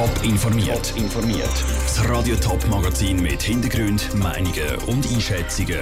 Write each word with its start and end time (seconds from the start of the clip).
Top 0.00 0.24
informiert. 0.24 0.94
informiert. 0.96 1.64
Das 1.82 2.08
Radio 2.08 2.34
Top 2.36 2.66
Magazin 2.70 3.20
mit 3.20 3.42
Hintergrund, 3.42 4.14
Meinungen 4.14 4.76
und 4.86 5.06
Einschätzungen 5.12 5.80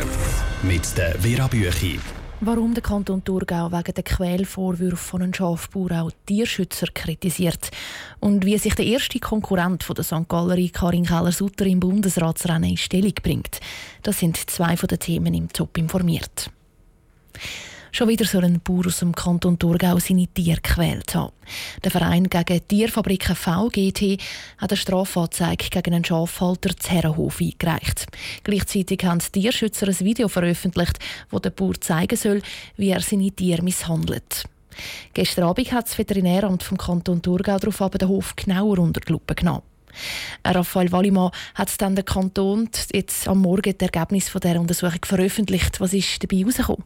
mit 0.64 0.96
der 0.98 1.16
Vera 1.20 1.46
Büchi. 1.46 2.00
Warum 2.40 2.74
der 2.74 2.82
Kanton 2.82 3.22
Thurgau 3.22 3.70
wegen 3.70 3.94
der 3.94 4.02
Quälvorwürfe 4.02 4.96
von 4.96 5.22
einem 5.22 5.32
Schafbauer 5.32 6.02
auch 6.02 6.10
Tierschützer 6.26 6.88
kritisiert 6.92 7.70
und 8.18 8.44
wie 8.44 8.58
sich 8.58 8.74
der 8.74 8.86
erste 8.86 9.20
Konkurrent 9.20 9.84
von 9.84 9.94
der 9.94 10.04
St. 10.04 10.28
Gallery 10.28 10.70
Karin 10.70 11.06
Keller-Sutter 11.06 11.66
im 11.66 11.78
Bundesratsrennen 11.78 12.70
in 12.70 12.76
Stellung 12.76 13.14
bringt. 13.22 13.60
Das 14.02 14.18
sind 14.18 14.50
zwei 14.50 14.76
von 14.76 14.88
den 14.88 14.98
Themen 14.98 15.32
im 15.32 15.48
Top 15.52 15.78
informiert. 15.78 16.50
Schon 17.92 18.08
wieder 18.08 18.24
soll 18.26 18.44
ein 18.44 18.60
Bauer 18.60 18.86
aus 18.86 18.98
dem 18.98 19.14
Kanton 19.14 19.58
Thurgau 19.58 19.98
seine 19.98 20.26
Tiere 20.26 20.60
gequält 20.60 21.14
haben. 21.14 21.32
Der 21.82 21.90
Verein 21.90 22.24
gegen 22.24 22.68
Tierfabriken 22.68 23.34
VGT 23.34 24.20
hat 24.58 24.70
eine 24.70 24.76
Strafanzeige 24.76 25.70
gegen 25.70 25.94
einen 25.94 26.04
Schafhalter 26.04 26.76
zu 26.76 26.90
Herrenhof 26.90 27.40
eingereicht. 27.40 28.06
Gleichzeitig 28.44 29.04
haben 29.04 29.20
die 29.20 29.40
Tierschützer 29.40 29.88
ein 29.88 29.98
Video 30.00 30.28
veröffentlicht, 30.28 30.98
wo 31.30 31.38
der 31.38 31.50
Bauer 31.50 31.80
zeigen 31.80 32.16
soll, 32.16 32.42
wie 32.76 32.90
er 32.90 33.00
seine 33.00 33.30
Tiere 33.30 33.62
misshandelt. 33.62 34.44
Gestern 35.14 35.44
Abend 35.44 35.72
hat 35.72 35.86
das 35.86 35.98
Veterinäramt 35.98 36.62
vom 36.62 36.78
Kanton 36.78 37.22
Thurgau 37.22 37.58
darauf 37.58 37.90
den 37.90 38.08
Hof 38.08 38.36
genauer 38.36 38.78
unter 38.78 39.00
die 39.00 39.12
Lupe 39.12 39.34
genommen. 39.34 39.62
Raphael 40.44 40.92
Wallimann 40.92 41.32
hat 41.54 41.80
dann 41.80 41.94
der 41.94 42.04
Kanton 42.04 42.68
jetzt 42.92 43.26
am 43.26 43.40
Morgen 43.40 43.74
das 43.76 43.88
Ergebnis 43.88 44.28
von 44.28 44.40
der 44.40 44.60
Untersuchung 44.60 45.00
veröffentlicht. 45.04 45.80
Was 45.80 45.94
ist 45.94 46.22
dabei 46.22 46.36
herausgekommen? 46.38 46.84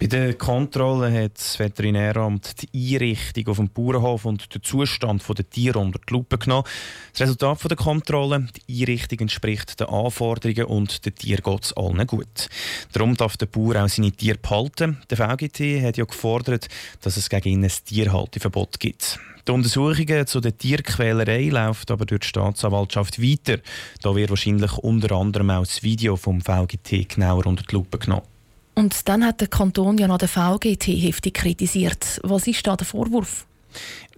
Bei 0.00 0.06
der 0.06 0.32
Kontrolle 0.32 1.12
hat 1.12 1.36
das 1.36 1.58
Veterinäramt 1.58 2.54
die 2.62 2.94
Einrichtung 2.94 3.48
auf 3.48 3.58
dem 3.58 3.68
Bauernhof 3.68 4.24
und 4.24 4.54
den 4.54 4.62
Zustand 4.62 5.22
der 5.28 5.50
Tiere 5.50 5.78
unter 5.78 5.98
die 5.98 6.14
Lupe 6.14 6.38
genommen. 6.38 6.64
Das 7.12 7.20
Resultat 7.20 7.70
der 7.70 7.76
Kontrolle, 7.76 8.48
die 8.66 8.80
Einrichtung 8.80 9.18
entspricht 9.18 9.78
den 9.78 9.88
Anforderungen 9.88 10.64
und 10.64 11.04
den 11.04 11.14
Tieren 11.14 11.42
geht 11.42 11.64
es 11.64 11.74
allen 11.74 12.06
gut. 12.06 12.48
Darum 12.92 13.14
darf 13.14 13.36
der 13.36 13.44
Bauer 13.44 13.76
auch 13.76 13.90
seine 13.90 14.10
Tiere 14.10 14.38
behalten. 14.38 15.02
Der 15.10 15.18
VGT 15.18 15.82
hat 15.82 15.98
ja 15.98 16.06
gefordert, 16.06 16.68
dass 17.02 17.18
es 17.18 17.28
gegen 17.28 17.48
ihn 17.50 17.64
ein 17.64 17.72
Tierhalteverbot 17.84 18.80
gibt. 18.80 19.20
Die 19.46 19.52
Untersuchungen 19.52 20.26
zu 20.26 20.40
der 20.40 20.56
Tierquälerei 20.56 21.50
laufen 21.50 21.90
aber 21.90 22.06
durch 22.06 22.22
die 22.22 22.28
Staatsanwaltschaft 22.28 23.20
weiter. 23.20 23.60
Da 24.00 24.16
wird 24.16 24.30
wahrscheinlich 24.30 24.72
unter 24.78 25.14
anderem 25.14 25.50
auch 25.50 25.66
das 25.66 25.82
Video 25.82 26.16
vom 26.16 26.40
VGT 26.40 27.06
genauer 27.06 27.44
unter 27.44 27.64
die 27.64 27.74
Lupe 27.74 27.98
genommen. 27.98 28.39
Und 28.74 29.08
dann 29.08 29.24
hat 29.24 29.40
der 29.40 29.48
Kanton 29.48 29.98
ja 29.98 30.08
noch 30.08 30.18
den 30.18 30.28
VGT 30.28 30.86
heftig 30.86 31.34
kritisiert. 31.34 32.20
Was 32.22 32.46
ist 32.46 32.66
da 32.66 32.76
der 32.76 32.86
Vorwurf? 32.86 33.46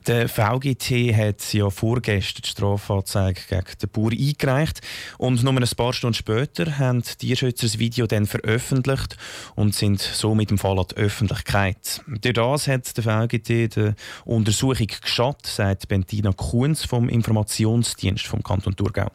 Der 0.06 0.28
VGT 0.28 1.14
hat 1.14 1.52
ja 1.52 1.70
vorgestern 1.70 2.42
die 2.44 2.48
Strafanzeige 2.48 3.40
gegen 3.48 3.64
den 3.80 3.88
Bauer 3.90 4.10
eingereicht 4.10 4.80
und 5.18 5.44
nur 5.44 5.52
ein 5.52 5.68
paar 5.76 5.92
Stunden 5.92 6.14
später 6.14 6.78
haben 6.78 7.02
die 7.02 7.26
Tierschützer 7.26 7.66
das 7.66 7.78
Video 7.78 8.08
dann 8.08 8.26
veröffentlicht 8.26 9.16
und 9.54 9.76
sind 9.76 10.00
so 10.00 10.34
mit 10.34 10.50
dem 10.50 10.58
Fall 10.58 10.80
an 10.80 10.86
die 10.90 10.96
Öffentlichkeit. 10.96 12.02
Durch 12.08 12.34
das 12.34 12.66
hat 12.66 12.96
der 12.96 13.04
VGT 13.04 13.76
die 13.76 13.92
Untersuchung 14.24 14.88
geschadet, 14.88 15.46
sagt 15.46 15.86
Bentina 15.86 16.32
Kuhns 16.32 16.84
vom 16.84 17.08
Informationsdienst 17.08 18.26
vom 18.26 18.42
Kanton 18.42 18.74
Thurgau. 18.74 19.08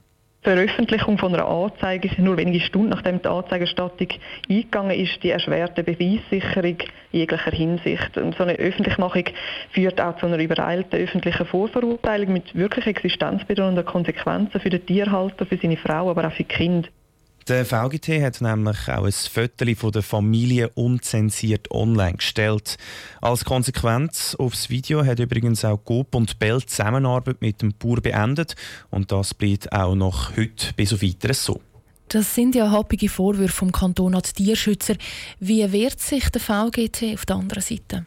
Veröffentlichung 0.48 1.18
von 1.18 1.34
einer 1.34 1.46
Anzeige 1.46 2.08
ist 2.08 2.20
nur 2.20 2.38
wenige 2.38 2.62
Stunden 2.62 2.88
nachdem 2.88 3.22
die 3.22 3.28
Anzeigerstattung 3.28 4.08
eingegangen 4.50 4.98
ist, 4.98 5.22
die 5.22 5.32
erschwerte 5.32 5.84
Beweissicherung 5.84 6.78
jeglicher 7.12 7.52
Hinsicht. 7.52 8.18
Und 8.18 8.34
so 8.34 8.44
eine 8.44 8.54
Öffentlichmachung 8.54 9.26
führt 9.72 10.00
auch 10.00 10.16
zu 10.16 10.26
einer 10.26 10.40
übereilten 10.40 11.02
öffentlichen 11.02 11.46
Vorverurteilung 11.46 12.32
mit 12.32 12.56
wirklich 12.56 12.88
existenzbedrohenden 12.88 13.84
Konsequenzen 13.84 14.62
für 14.62 14.70
den 14.70 14.86
Tierhalter, 14.86 15.46
für 15.46 15.58
seine 15.58 15.76
Frau, 15.76 16.10
aber 16.10 16.26
auch 16.26 16.32
für 16.32 16.44
die 16.44 16.56
Kinder. 16.56 16.88
Der 17.48 17.66
VGT 17.66 18.22
hat 18.22 18.42
nämlich 18.42 18.90
auch 18.90 19.06
ein 19.06 19.12
Foto 19.14 19.76
von 19.76 19.92
der 19.94 20.04
Familie 20.04 20.68
unzensiert 20.76 21.72
online 21.72 22.18
gestellt. 22.18 22.78
Als 23.22 23.46
Konsequenz 23.46 24.36
aufs 24.38 24.70
Video 24.70 25.06
hat 25.06 25.20
übrigens 25.20 25.64
auch 25.64 25.78
Coop 25.78 26.14
und 26.14 26.40
Bell 26.40 26.62
Zusammenarbeit 26.62 27.42
mit 27.42 27.62
dem 27.62 27.74
Bauer 27.74 28.02
beendet 28.02 28.56
und 28.90 29.14
das 29.14 29.34
bleibt 29.34 29.72
auch 29.72 29.96
noch 29.96 30.36
heute 30.36 30.74
bis 30.76 30.92
auf 30.92 31.02
weiteres 31.02 31.46
so. 31.46 31.62
Das 32.10 32.36
sind 32.36 32.54
ja 32.54 32.70
happige 32.70 33.08
Vorwürfe 33.08 33.56
vom 33.56 33.72
Kanton 33.72 34.16
an 34.16 34.24
die 34.24 34.44
Tierschützer. 34.44 34.96
Wie 35.40 35.72
wehrt 35.72 36.02
sich 36.02 36.30
der 36.30 36.42
VGT 36.42 37.14
auf 37.14 37.26
der 37.26 37.38
anderen 37.38 37.64
Seite? 37.64 38.06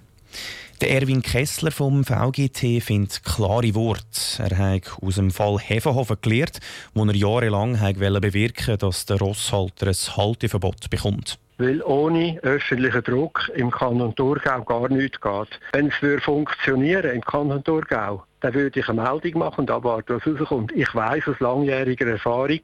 Der 0.80 0.92
Erwin 0.92 1.20
Kessler 1.20 1.72
vom 1.72 2.04
VGT 2.04 2.82
findet 2.82 3.22
klare 3.22 3.74
Worte. 3.74 4.02
Er 4.38 4.56
hat 4.56 4.96
aus 5.02 5.16
dem 5.16 5.30
Fall 5.30 5.58
Hefenhofen 5.58 6.16
gelernt, 6.22 6.58
wo 6.94 7.04
er 7.04 7.14
jahrelang 7.14 7.74
bewirken 7.98 8.78
dass 8.78 9.04
der 9.04 9.18
Rosshalter 9.18 9.88
ein 9.88 10.16
Halteverbot 10.16 10.88
bekommt 10.88 11.38
weil 11.58 11.82
ohne 11.82 12.38
öffentlichen 12.40 13.02
Druck 13.02 13.50
im 13.54 13.70
Kanton 13.70 14.14
Thurgau 14.14 14.62
gar 14.62 14.88
nichts 14.88 15.20
geht. 15.20 15.60
Wenn 15.72 15.88
es 15.88 16.24
funktionieren 16.24 17.10
im 17.10 17.20
Kanton 17.20 17.62
Thurgau, 17.62 18.24
dann 18.40 18.54
würde 18.54 18.80
ich 18.80 18.88
eine 18.88 19.02
Meldung 19.02 19.38
machen 19.40 19.60
und 19.60 19.70
abwarten, 19.70 20.16
was 20.16 20.26
rauskommt. 20.26 20.72
Ich 20.72 20.94
weiß 20.94 21.28
aus 21.28 21.38
langjähriger 21.38 22.06
Erfahrung, 22.06 22.60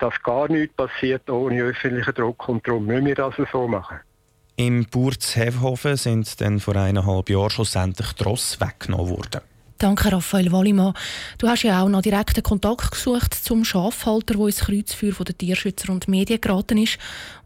dass 0.00 0.20
gar 0.24 0.50
nichts 0.50 0.74
passiert 0.74 1.30
ohne 1.30 1.62
öffentlichen 1.62 2.14
Druck 2.14 2.48
und 2.48 2.66
darum 2.66 2.86
müssen 2.86 3.06
wir 3.06 3.14
das 3.14 3.34
so 3.52 3.68
machen. 3.68 4.00
Im 4.56 4.84
Burz-Hevhofen 4.86 5.96
sind 5.96 6.40
dann 6.40 6.60
vor 6.60 6.76
eineinhalb 6.76 7.30
Jahren 7.30 7.50
schlussendlich 7.50 8.12
die 8.12 8.24
Ross 8.24 8.60
weggenommen 8.60 9.08
worden. 9.08 9.40
Danke, 9.80 10.12
Raphael 10.12 10.52
Wallimann. 10.52 10.92
Du 11.38 11.48
hast 11.48 11.62
ja 11.62 11.82
auch 11.82 11.88
noch 11.88 12.02
direkten 12.02 12.42
Kontakt 12.42 12.90
gesucht 12.90 13.32
zum 13.32 13.64
Schafhalter, 13.64 14.34
der 14.34 14.46
ins 14.46 14.60
Kreuzfeuer 14.60 15.14
von 15.14 15.24
den 15.24 15.38
Tierschützer 15.38 15.90
und 15.90 16.06
Medien 16.06 16.38
geraten 16.38 16.76
ist. 16.76 16.98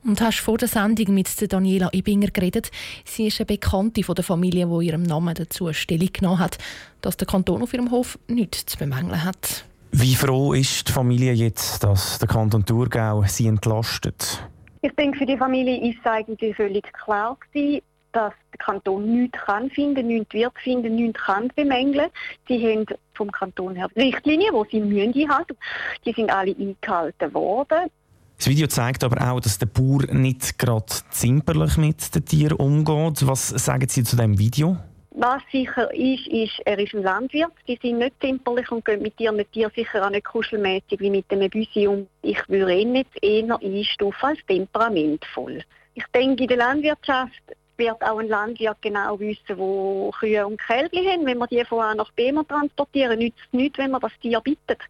Und 0.04 0.20
hast 0.20 0.40
vor 0.40 0.58
der 0.58 0.66
Sendung 0.66 1.14
mit 1.14 1.28
Daniela 1.52 1.90
Ibinger 1.92 2.32
geredet. 2.32 2.72
Sie 3.04 3.28
ist 3.28 3.38
eine 3.38 3.46
Bekannte 3.46 4.02
von 4.02 4.16
der 4.16 4.24
Familie, 4.24 4.66
die 4.66 4.86
ihrem 4.86 5.04
Namen 5.04 5.32
dazu 5.32 5.72
Stellung 5.72 6.12
genommen 6.12 6.40
hat, 6.40 6.58
dass 7.02 7.16
der 7.16 7.28
Kanton 7.28 7.62
auf 7.62 7.72
ihrem 7.72 7.92
Hof 7.92 8.18
nichts 8.26 8.66
zu 8.66 8.78
bemängeln 8.78 9.22
hat. 9.22 9.64
Wie 9.92 10.16
froh 10.16 10.54
ist 10.54 10.88
die 10.88 10.92
Familie 10.92 11.34
jetzt, 11.34 11.84
dass 11.84 12.18
der 12.18 12.26
Kanton 12.26 12.66
Thurgau 12.66 13.22
sie 13.28 13.46
entlastet? 13.46 14.42
Ich 14.84 14.92
denke, 14.96 15.16
für 15.16 15.24
die 15.24 15.38
Familie 15.38 15.80
ist 15.80 15.98
es 16.00 16.04
eigentlich 16.04 16.54
völlig 16.56 16.84
klar 16.92 17.38
gewesen, 17.40 17.80
dass 18.12 18.34
der 18.52 18.58
Kanton 18.58 19.22
nichts 19.22 19.38
kann 19.38 19.70
finden, 19.70 20.08
nichts 20.08 20.34
wird 20.34 20.52
finden, 20.58 20.96
nichts 20.96 21.22
kann 21.22 21.50
bemängeln. 21.56 22.10
Sie 22.46 22.62
haben 22.62 22.84
vom 23.14 23.32
Kanton 23.32 23.76
her 23.76 23.88
Richtlinien, 23.96 24.52
die 24.54 24.70
sie 24.70 24.80
müssen 24.82 25.22
einhalten 25.22 25.56
Die 26.04 26.12
sind 26.12 26.30
alle 26.30 26.54
eingehalten 26.54 27.32
worden. 27.32 27.90
Das 28.36 28.46
Video 28.46 28.66
zeigt 28.66 29.04
aber 29.04 29.26
auch, 29.26 29.40
dass 29.40 29.56
der 29.56 29.66
Bauer 29.66 30.04
nicht 30.12 30.58
gerade 30.58 30.92
zimperlich 31.08 31.78
mit 31.78 32.14
den 32.14 32.26
Tieren 32.26 32.58
umgeht. 32.58 33.26
Was 33.26 33.48
sagen 33.48 33.88
Sie 33.88 34.04
zu 34.04 34.16
dem 34.16 34.38
Video? 34.38 34.76
Was 35.16 35.42
sicher 35.52 35.94
ist, 35.94 36.26
ist, 36.26 36.60
er 36.64 36.76
ist 36.76 36.92
ein 36.92 37.04
Landwirt. 37.04 37.52
Die 37.68 37.78
sind 37.80 37.98
nicht 37.98 38.16
zimperlich 38.20 38.68
und 38.72 38.84
gehen 38.84 39.00
mit 39.00 39.18
ihren 39.20 39.48
Tieren 39.52 39.70
sicher 39.76 40.04
auch 40.04 40.10
nicht 40.10 40.24
kuschelmäßig 40.24 40.98
wie 40.98 41.10
mit 41.10 41.30
einem 41.30 41.48
Büsi 41.48 41.86
um. 41.86 42.08
Ich 42.22 42.40
würde 42.48 42.74
ihn 42.74 42.96
jetzt 42.96 43.22
eher 43.22 43.56
einstufen 43.62 44.28
als 44.28 44.40
temperamentvoll. 44.48 45.62
Ich 45.94 46.04
denke, 46.12 46.42
in 46.42 46.48
der 46.48 46.56
Landwirtschaft 46.56 47.42
wird 47.76 48.02
auch 48.02 48.18
ein 48.18 48.26
Landwirt 48.26 48.82
genau 48.82 49.18
wissen, 49.20 49.56
wo 49.56 50.10
Kühe 50.18 50.44
und 50.44 50.60
Kälbchen 50.60 51.06
haben. 51.06 51.26
Wenn 51.26 51.38
wir 51.38 51.46
die 51.46 51.64
von 51.64 51.80
A 51.80 51.94
nach 51.94 52.10
B 52.12 52.32
transportieren, 52.32 53.20
nützt 53.20 53.38
es 53.38 53.52
nichts, 53.52 53.78
wenn 53.78 53.92
man 53.92 54.00
das 54.00 54.12
Tier 54.20 54.40
bittet. 54.40 54.80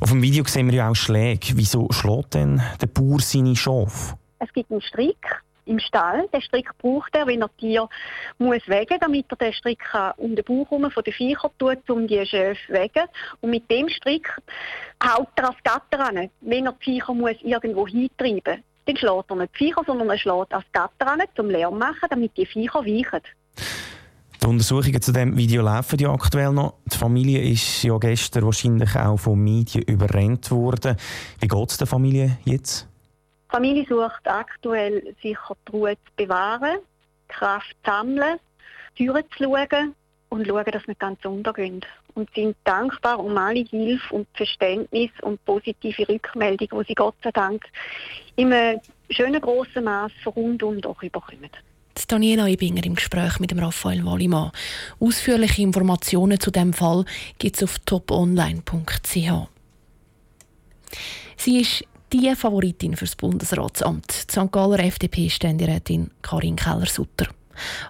Auf 0.00 0.10
dem 0.10 0.22
Video 0.22 0.42
sehen 0.44 0.66
wir 0.70 0.74
ja 0.74 0.90
auch 0.90 0.96
Schläge. 0.96 1.52
Wieso 1.54 1.86
schlägt 1.92 2.34
denn 2.34 2.60
der 2.80 2.88
Bauer 2.88 3.20
seine 3.20 3.54
Schafe? 3.54 4.16
Es 4.40 4.52
gibt 4.52 4.72
einen 4.72 4.80
Strick 4.80 5.24
im 5.64 5.78
Stall. 5.78 6.28
Den 6.32 6.42
Strick 6.42 6.70
braucht 6.78 7.14
er, 7.14 7.26
wenn 7.26 7.42
er 7.42 7.56
Tier 7.56 7.88
muss 8.38 8.66
wegen, 8.66 8.98
damit 9.00 9.26
er 9.30 9.36
den 9.36 9.52
Strick 9.52 9.82
um 10.16 10.34
den 10.34 10.44
Bauch 10.44 10.70
herum 10.70 10.90
von 10.90 11.04
den 11.04 11.12
Viechern 11.12 11.50
tut, 11.58 11.88
um 11.90 12.06
die 12.06 12.24
Schäfe 12.26 12.72
wegen. 12.72 13.08
Und 13.40 13.50
mit 13.50 13.70
dem 13.70 13.88
Strick 13.88 14.28
haut 15.02 15.28
er 15.36 15.42
das 15.42 15.56
Gatter 15.62 16.08
an, 16.08 16.30
wenn 16.40 16.66
er 16.66 16.72
die 16.72 16.84
Viecher 16.84 17.14
muss 17.14 17.36
irgendwo 17.42 17.86
hintreiben 17.86 18.62
dann 18.84 18.96
schlägt 18.96 19.30
er 19.30 19.36
nicht 19.36 19.54
die 19.54 19.58
Viecher, 19.58 19.82
sondern 19.86 20.10
er 20.10 20.18
schlägt 20.18 20.52
das 20.52 20.64
Gatter 20.72 21.12
an, 21.12 21.20
zum 21.36 21.50
Lärm 21.50 21.78
machen, 21.78 22.08
damit 22.10 22.36
die 22.36 22.46
Viecher 22.46 22.80
weichen. 22.80 23.20
Die 24.42 24.46
Untersuchungen 24.48 25.00
zu 25.00 25.12
diesem 25.12 25.36
Video 25.36 25.62
laufen 25.62 25.98
ja 26.00 26.12
aktuell 26.12 26.52
noch. 26.52 26.74
Die 26.92 26.96
Familie 26.96 27.40
ist 27.42 27.84
ja 27.84 27.96
gestern 27.98 28.44
wahrscheinlich 28.44 28.96
auch 28.96 29.16
von 29.16 29.38
Medien 29.38 29.84
überrennt 29.84 30.50
worden. 30.50 30.96
Wie 31.38 31.46
geht 31.46 31.70
es 31.70 31.78
der 31.78 31.86
Familie 31.86 32.38
jetzt? 32.44 32.88
Die 33.52 33.56
Familie 33.56 33.86
sucht 33.86 34.26
aktuell 34.26 35.14
sicher 35.22 35.54
die 35.68 35.72
Ruhe 35.72 35.94
zu 35.94 36.12
bewahren, 36.16 36.78
Kraft 37.28 37.76
zu 37.84 37.90
sammeln, 37.90 38.38
Türen 38.96 39.24
zu 39.36 39.44
schauen 39.44 39.94
und 40.30 40.46
schauen, 40.46 40.64
dass 40.72 40.86
wir 40.88 40.94
ganz 40.94 41.22
untergehen. 41.22 41.84
Und 42.14 42.30
sind 42.34 42.56
dankbar 42.64 43.20
um 43.20 43.36
alle 43.36 43.64
Hilfe 43.64 44.14
und 44.14 44.26
Verständnis 44.32 45.10
und 45.20 45.44
positive 45.44 46.08
Rückmeldung, 46.08 46.80
die 46.80 46.88
sie 46.88 46.94
Gott 46.94 47.14
sei 47.22 47.30
Dank 47.30 47.62
in 48.36 48.54
einem 48.54 48.80
schönen 49.10 49.40
grossen 49.40 49.84
Maß 49.84 50.12
rundum 50.34 50.80
doch 50.80 51.02
überkommen. 51.02 51.50
Daniela 52.08 52.48
Ebinger 52.48 52.84
im 52.84 52.94
Gespräch 52.94 53.38
mit 53.38 53.50
dem 53.50 53.58
Raphael 53.58 54.02
Wallimann. 54.06 54.50
Ausführliche 54.98 55.60
Informationen 55.60 56.40
zu 56.40 56.50
dem 56.50 56.72
Fall 56.72 57.04
gibt 57.36 57.56
es 57.56 57.64
auf 57.64 57.78
toponline.ch. 57.80 59.30
Sie 61.36 61.60
ist 61.60 61.84
die 62.12 62.34
Favoritin 62.36 62.96
fürs 62.96 63.16
Bundesratsamt, 63.16 64.26
die 64.28 64.32
St. 64.32 64.52
Galler 64.52 64.80
FDP-Ständerätin 64.80 66.10
Karin 66.20 66.56
Keller-Sutter. 66.56 67.28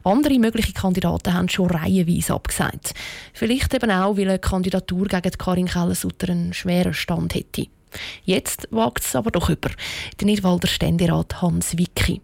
Andere 0.04 0.38
mögliche 0.38 0.72
Kandidaten 0.72 1.34
haben 1.34 1.48
schon 1.48 1.70
reihenweise 1.70 2.34
abgesagt. 2.34 2.94
Vielleicht 3.32 3.74
eben 3.74 3.90
auch, 3.90 4.16
weil 4.16 4.28
eine 4.28 4.38
Kandidatur 4.38 5.06
gegen 5.06 5.30
Karin 5.32 5.66
Keller-Sutter 5.66 6.30
einen 6.30 6.52
schweren 6.52 6.94
Stand 6.94 7.34
hätte. 7.34 7.66
Jetzt 8.24 8.68
wagt 8.70 9.04
es 9.04 9.16
aber 9.16 9.30
doch 9.30 9.50
über. 9.50 9.70
Der 10.20 10.26
Nidwalder 10.26 10.68
Ständerat 10.68 11.42
Hans 11.42 11.76
Wicki. 11.76 12.20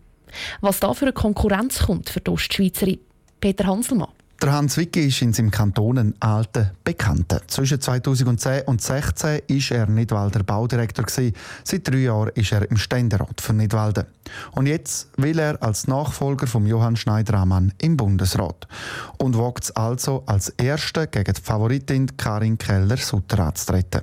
Was 0.60 0.80
da 0.80 0.94
für 0.94 1.06
eine 1.06 1.12
Konkurrenz 1.12 1.80
kommt 1.80 2.10
für 2.10 2.20
die 2.20 2.30
Ostschweizerin 2.30 3.00
Peter 3.40 3.66
Hanselmann. 3.66 4.12
Der 4.40 4.52
Hans 4.52 4.76
Wicki 4.76 5.08
ist 5.08 5.20
in 5.20 5.32
seinem 5.32 5.50
Kanton 5.50 5.98
ein 5.98 6.14
alter 6.20 6.70
Bekannter. 6.84 7.40
Zwischen 7.48 7.80
2010 7.80 8.62
und 8.66 8.80
2016 8.80 9.40
war 9.48 9.78
er 9.78 9.86
Nidwalder 9.88 10.44
Baudirektor. 10.44 11.06
Seit 11.08 11.88
drei 11.88 11.96
Jahren 11.96 12.30
ist 12.36 12.52
er 12.52 12.70
im 12.70 12.76
Ständerat 12.76 13.40
für 13.40 13.52
Nidwalden. 13.52 14.04
Und 14.52 14.66
jetzt 14.66 15.08
will 15.16 15.40
er 15.40 15.60
als 15.60 15.88
Nachfolger 15.88 16.46
von 16.46 16.66
Johann 16.66 16.94
Schneider-Amann 16.94 17.74
im 17.78 17.96
Bundesrat. 17.96 18.68
Und 19.16 19.36
wagt 19.36 19.64
es 19.64 19.70
also 19.72 20.22
als 20.26 20.50
Erster 20.50 21.08
gegen 21.08 21.34
die 21.34 21.42
Favoritin 21.42 22.16
Karin 22.16 22.58
Keller-Sutter 22.58 23.40
anzutreten. 23.40 24.02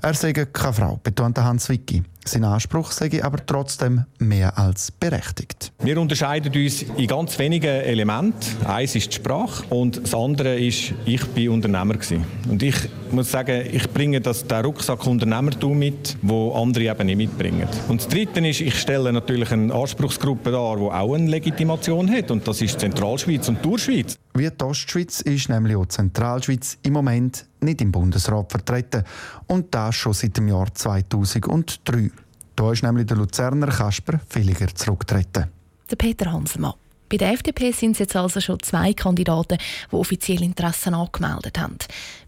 Er 0.00 0.14
sei 0.14 0.32
keine 0.32 0.72
Frau, 0.72 1.00
betonte 1.04 1.44
Hans 1.44 1.68
Wicki. 1.68 2.02
Sein 2.24 2.44
Anspruch 2.44 2.92
sei 2.92 3.22
aber 3.22 3.44
trotzdem 3.44 4.04
mehr 4.18 4.56
als 4.56 4.92
berechtigt. 4.92 5.72
Wir 5.80 6.00
unterscheiden 6.00 6.54
uns 6.54 6.82
in 6.82 7.06
ganz 7.06 7.38
wenigen 7.38 7.66
Elementen. 7.66 8.64
Eins 8.64 8.94
ist 8.94 9.10
die 9.10 9.16
Sprache 9.16 9.64
und 9.74 10.02
das 10.02 10.14
andere 10.14 10.56
ist, 10.58 10.94
ich 11.04 11.24
bin 11.28 11.50
Unternehmer 11.50 11.94
gewesen. 11.94 12.24
Und 12.48 12.62
ich 12.62 12.76
muss 13.12 13.30
sagen, 13.30 13.66
ich 13.70 13.88
bringe 13.90 14.20
das, 14.20 14.46
den 14.46 14.64
Rucksack 14.64 15.06
Unternehmertum 15.06 15.78
mit, 15.78 16.16
wo 16.22 16.54
andere 16.54 16.84
eben 16.84 17.06
nicht 17.06 17.16
mitbringen. 17.16 17.68
Und 17.88 18.00
das 18.00 18.08
Dritte 18.08 18.46
ist, 18.46 18.60
ich 18.60 18.78
stelle 18.78 19.12
natürlich 19.12 19.50
eine 19.52 19.72
Anspruchsgruppe 19.72 20.50
dar, 20.50 20.76
die 20.76 20.82
auch 20.82 21.14
eine 21.14 21.28
Legitimation 21.28 22.10
hat 22.10 22.30
und 22.30 22.46
das 22.46 22.60
ist 22.62 22.80
Zentralschweiz 22.80 23.48
und 23.48 23.62
Tourschweiz. 23.62 24.16
Wie 24.34 24.48
die 24.48 24.64
Ostschweiz 24.64 25.20
ist 25.20 25.48
nämlich 25.48 25.76
auch 25.76 25.84
die 25.84 25.88
Zentralschweiz 25.88 26.78
im 26.82 26.92
Moment 26.94 27.46
nicht 27.60 27.80
im 27.80 27.92
Bundesrat 27.92 28.50
vertreten 28.50 29.04
und 29.46 29.74
das 29.74 29.94
schon 29.94 30.12
seit 30.12 30.36
dem 30.36 30.48
Jahr 30.48 30.72
2003. 30.74 32.10
Da 32.56 32.72
ist 32.72 32.82
nämlich 32.82 33.06
der 33.06 33.16
Luzerner 33.16 33.68
Kasper 33.68 34.20
Villiger 34.28 34.74
zurückgetreten. 34.74 35.46
Der 35.90 35.96
Peter 35.96 36.32
Hanselmann. 36.32 36.74
Bei 37.12 37.18
der 37.18 37.32
FDP 37.32 37.72
sind 37.72 37.92
es 37.92 37.98
jetzt 37.98 38.16
also 38.16 38.40
schon 38.40 38.58
zwei 38.60 38.94
Kandidaten, 38.94 39.58
die 39.90 39.94
offiziell 39.94 40.42
Interessen 40.42 40.94
angemeldet 40.94 41.58
haben. 41.58 41.76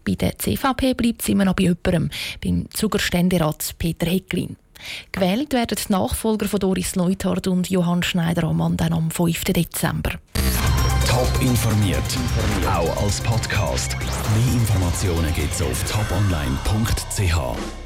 Bei 0.05 0.13
der 0.13 0.37
CVP 0.37 0.93
bleibt 0.93 1.23
es 1.23 1.29
immer 1.29 1.43
noch 1.43 1.55
bei 1.55 1.63
jemandem, 1.63 2.11
beim 2.43 2.67
Zugerständerat 2.69 3.73
Peter 3.79 4.05
Hecklin. 4.05 4.57
Gewählt 5.11 5.53
werden 5.53 5.75
die 5.75 5.91
Nachfolger 5.91 6.47
von 6.47 6.59
Doris 6.59 6.95
Neuthardt 6.95 7.47
und 7.47 7.67
Johann 7.67 8.03
dann 8.13 8.93
am 8.93 9.09
5. 9.09 9.43
Dezember. 9.45 10.11
Top 11.07 11.31
informiert, 11.41 12.03
auch 12.67 13.03
als 13.03 13.21
Podcast. 13.21 13.97
Mehr 13.97 14.53
Informationen 14.53 15.33
gibt 15.33 15.51
es 15.51 15.63
auf 15.63 15.83
toponline.ch. 15.91 17.84